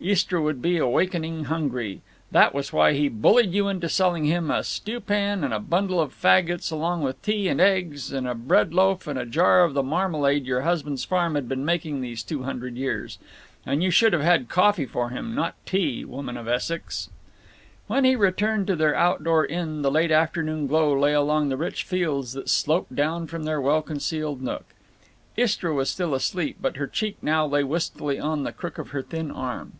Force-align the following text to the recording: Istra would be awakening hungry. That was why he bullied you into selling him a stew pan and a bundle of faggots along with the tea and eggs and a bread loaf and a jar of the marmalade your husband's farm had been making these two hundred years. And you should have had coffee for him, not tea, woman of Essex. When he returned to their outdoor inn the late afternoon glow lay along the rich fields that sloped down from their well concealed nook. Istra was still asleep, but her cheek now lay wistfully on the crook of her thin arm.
Istra 0.00 0.40
would 0.40 0.62
be 0.62 0.78
awakening 0.78 1.46
hungry. 1.46 2.02
That 2.30 2.54
was 2.54 2.72
why 2.72 2.92
he 2.92 3.08
bullied 3.08 3.50
you 3.52 3.66
into 3.66 3.88
selling 3.88 4.26
him 4.26 4.48
a 4.48 4.62
stew 4.62 5.00
pan 5.00 5.42
and 5.42 5.52
a 5.52 5.58
bundle 5.58 6.00
of 6.00 6.14
faggots 6.14 6.70
along 6.70 7.02
with 7.02 7.20
the 7.20 7.32
tea 7.32 7.48
and 7.48 7.60
eggs 7.60 8.12
and 8.12 8.24
a 8.24 8.36
bread 8.36 8.72
loaf 8.72 9.08
and 9.08 9.18
a 9.18 9.26
jar 9.26 9.64
of 9.64 9.74
the 9.74 9.82
marmalade 9.82 10.46
your 10.46 10.60
husband's 10.60 11.04
farm 11.04 11.34
had 11.34 11.48
been 11.48 11.64
making 11.64 12.00
these 12.00 12.22
two 12.22 12.44
hundred 12.44 12.76
years. 12.76 13.18
And 13.66 13.82
you 13.82 13.90
should 13.90 14.12
have 14.12 14.22
had 14.22 14.48
coffee 14.48 14.86
for 14.86 15.10
him, 15.10 15.34
not 15.34 15.56
tea, 15.66 16.04
woman 16.04 16.36
of 16.36 16.46
Essex. 16.46 17.10
When 17.88 18.04
he 18.04 18.14
returned 18.14 18.68
to 18.68 18.76
their 18.76 18.94
outdoor 18.94 19.46
inn 19.46 19.82
the 19.82 19.90
late 19.90 20.12
afternoon 20.12 20.68
glow 20.68 20.96
lay 20.96 21.12
along 21.12 21.48
the 21.48 21.56
rich 21.56 21.82
fields 21.82 22.34
that 22.34 22.48
sloped 22.48 22.94
down 22.94 23.26
from 23.26 23.42
their 23.42 23.60
well 23.60 23.82
concealed 23.82 24.42
nook. 24.42 24.66
Istra 25.36 25.74
was 25.74 25.90
still 25.90 26.14
asleep, 26.14 26.58
but 26.60 26.76
her 26.76 26.86
cheek 26.86 27.16
now 27.20 27.44
lay 27.44 27.64
wistfully 27.64 28.20
on 28.20 28.44
the 28.44 28.52
crook 28.52 28.78
of 28.78 28.90
her 28.90 29.02
thin 29.02 29.32
arm. 29.32 29.72